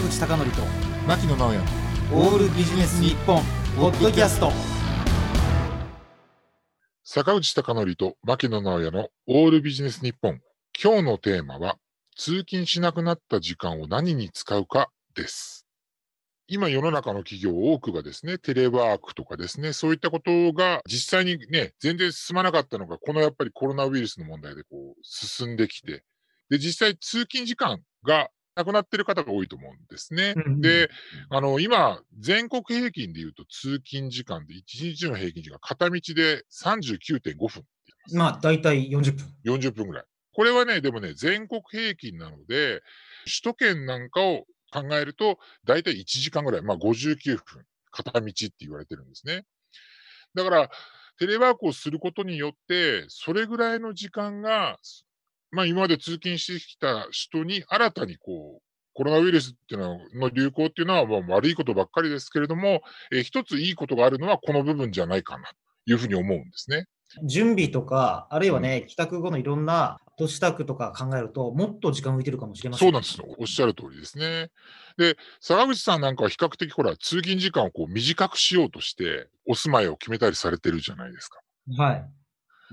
[0.00, 0.62] 坂口孝則と
[1.06, 1.60] 牧野直哉。
[2.14, 3.42] オールビジネス日本
[3.76, 4.50] ポッドキャスト。
[7.04, 10.40] 坂口孝則と牧野直哉のオールビジネス日本。
[10.82, 11.76] 今日のテーマは
[12.16, 15.66] 通勤しなくなった時間を何に使うかです。
[16.48, 26.04] 今世の中の企業多くがですね、テレワークとかですね、そういったことが実際にね、全然進まなかったのが、このやっぱりコロナウイルスの問題でこう進んできて、
[26.48, 30.34] で、実際通勤時間がなくなってる方が多いと思うんですね。
[30.36, 30.90] うんうんで、
[31.30, 37.64] あの、今、全国平均で言うと通勤時間で1日の平均時間、片道で39.5分
[38.12, 40.04] まあ大体40分40分ぐらい。
[40.32, 42.82] これはね、でもね、全国平均なので、
[43.24, 49.44] 首都圏なんかを考えると、だいたい1時間ぐらい、まあ59分、片道って言われてるんですね。
[50.34, 50.70] だから、
[51.18, 54.78] テレワークをすることによって、それぐらいの時間が、
[55.52, 58.62] まあ今まで通勤してきた人に新たにこう、
[58.94, 65.54] コロナウイルスっていうのはの流行っていうのはまあ悪いことばっかりですけれども、えー一ついいことがあるのはこの部分じゃないかなと
[65.86, 66.86] いうふうに思うんですね。
[67.24, 73.26] 準備とかあるいはね、帰宅後のいろんな都市宅とか考えるともっと時間浮いてるかもしれませんそうなんですよ。
[73.38, 74.50] おっしゃる通りですね。
[74.96, 81.40] で、坂口さんなんかは比較的ほら、通勤時間をこう短くしようとして、お住まいを決めたりされてるじゃないですか。
[81.76, 82.19] はい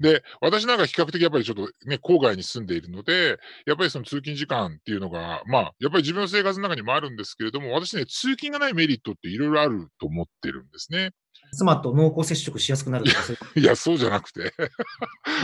[0.00, 11.12] で、私なんか比較的やっぱりちょっとね、郊外に住んでいるので、やっぱりその通勤時間っていうのが、まあ、やっぱり自分の生活の中にもあるんですけれども、私ね、通勤がないメリットっていろいろあると思ってるんですね。
[11.52, 13.20] 妻と濃厚接触しやすくなるとか
[13.56, 14.52] いや、そうじゃなくて。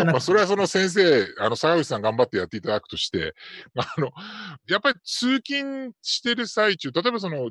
[0.04, 3.34] まあ、それはその先生、あの、坂口さん頑張ってやっていただくとして、
[3.76, 4.10] あの、
[4.68, 7.50] やっぱり通勤してる最中、例えばその、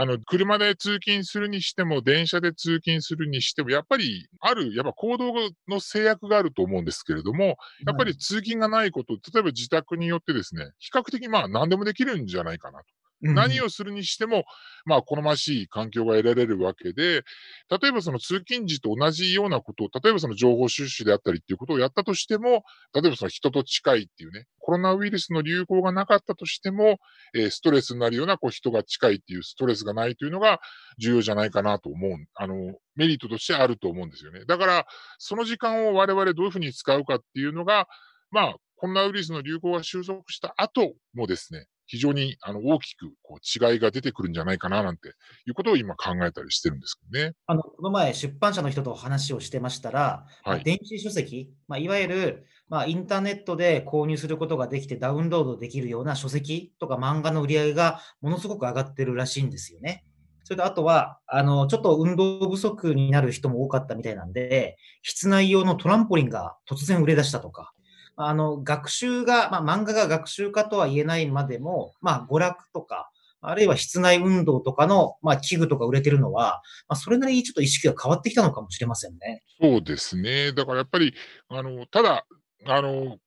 [0.00, 5.32] あの、車で通勤するにしても、電車で通勤するにしても、やっぱり、ある、やっぱ行動
[5.66, 12.84] の制約があると思うんですけれども、やっぱり通勤がないこと、例えば自宅によってですね、比較的まあ何でもできるんじゃないかなと。
[13.20, 14.44] 何をするにしても、
[14.84, 17.22] まあ、好ましい環境が得られるわけで、
[17.70, 22.62] 例えばその通勤時と同じようなことを、例えばその情報収集であったりっていうことをやったとしても、
[22.94, 26.98] 例えばその人と近いっていうね、コロナウイルスの流行がなかったとしても、
[27.34, 30.60] えーストレスになるようなこう人が近いっていうストレスがないというのが
[30.98, 32.10] 重要じゃないかなと思う。
[32.34, 32.54] あの、
[32.94, 34.44] メリットとしてあると思うんですよね。
[34.46, 34.86] だから、
[35.18, 37.88] その時間を我々どういうふうに使うかっていうのが、
[38.30, 47.34] まあ、コロナウイルスの流行が収束した後もですね、非常にあの大きくこう違いが出てくるんじゃないかななんていうことを今考えたりしてるんですけどね。
[47.46, 60.04] あのこの前、出版社の人と話をしてましたら、まあはい電子書籍、まあ、いわゆる、まあ、インターネットで購入することができてダウンロードできるような書籍とか漫画の売り上げがものすごく上がってるらしいんですよね。
[60.44, 67.74] それとあとは、あの、ちょっと運動不足になる人も多かったみたいなんで、室内用のトランポリンが突然売れ出したとか、
[68.20, 79.44] あの、学習が、まあ、漫画が学習家とは言えないまでも、まあ、娯楽とか、あるいは室内運動とかの、まあ、器具とか売れてるのは、まあ、それなりにちょっと意識が変わってきたのかもしれませんね。
[79.60, 80.52] そうですね。
[80.52, 81.14] だからやっぱり、
[81.48, 82.26] あの、ただ、
[82.66, 83.18] あの、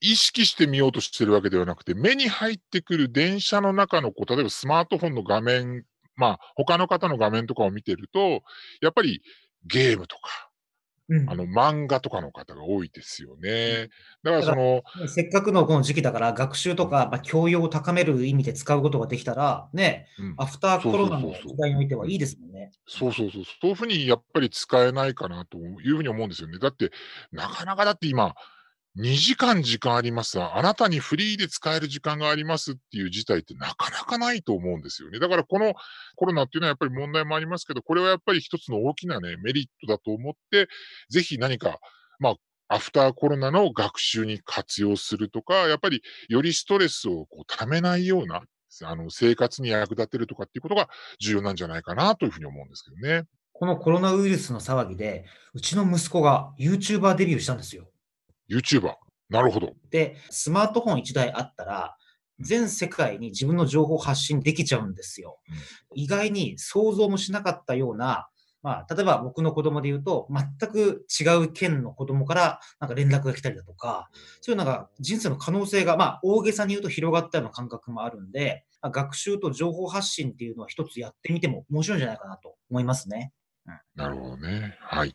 [0.00, 5.84] 意識してみようとしてるわけではなくて、目に入ってくる電車の中の、こう、例えばスマートフォンの画面、
[6.16, 8.42] まあ、他の方の画面とかを見てると、
[8.80, 9.22] やっぱり
[9.66, 10.50] ゲームとか、
[11.08, 13.88] うんあの、漫画とかの方が多いですよね。
[14.22, 22.70] だからその、せっかくのこの時期だから、学習とか、まあ、教養を高める意味で使うことができたら、ね、うんアフターコロナの時代においてはいいですもんね。
[22.86, 26.58] そうそうそう、そういうふうにやっぱり使えないかなというふうに思うんですよね。
[26.58, 26.90] だって、
[27.32, 28.34] なかなかだって今、
[28.96, 35.18] 2時間時間ありますあなたにフリーで使える時間がありますっていう事態ってなかなかないと思うんですよね。
[35.18, 35.74] だからこの
[36.14, 40.68] コロナっていうのはやっぱり問題もありますけど、これはやっぱり一つの大きなね、メリットだと思って、
[41.10, 41.80] ぜひ何か、
[42.20, 42.34] まあ、
[42.68, 48.42] アフターコロナの学習に活用するとか、やっぱりよりストレスをこう溜めないような、
[48.84, 50.88] あの、生活に役立てるとかっていうことが
[51.18, 53.24] 重要なんじゃないかなというふうに思うんですけどね。
[53.52, 57.88] このコロナウイルスの騒ぎで、うちの息子が YouTuber デビューしたんですよ。
[58.50, 58.94] YouTuber。
[59.30, 59.74] なるほど。
[59.90, 61.96] で、スマートフォン1台あったら、
[62.40, 65.38] 全世界に自分の情報を発信できちゃうんですよ。
[65.94, 68.28] 意外に想像もしなかったような、
[68.62, 74.08] まあ、例えば僕の子供で言うと、全く違う県の子供からなんか連絡が来たりだとか、
[74.40, 83.32] そういうなんか人生の可能性が、まあ、大げさに言うと広がったような感覚もあるんで、まあ学習と情報発信っていうのは一つやってみても面白いんじゃないかなと思いますね。
[83.94, 84.76] なるほどね。
[84.80, 85.14] はい。